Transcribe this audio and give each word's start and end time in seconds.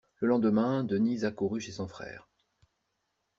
Le 0.15 0.27
lendemain, 0.29 0.83
Denise 0.83 1.25
accourut 1.25 1.59
chez 1.61 1.71
son 1.73 1.87
frère. 1.87 2.27